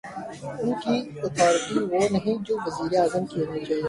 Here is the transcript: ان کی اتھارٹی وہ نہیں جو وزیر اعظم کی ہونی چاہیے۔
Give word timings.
ان 0.03 0.71
کی 0.83 0.95
اتھارٹی 1.23 1.79
وہ 1.91 1.99
نہیں 2.11 2.37
جو 2.43 2.55
وزیر 2.65 2.99
اعظم 2.99 3.25
کی 3.25 3.37
ہونی 3.39 3.65
چاہیے۔ 3.65 3.79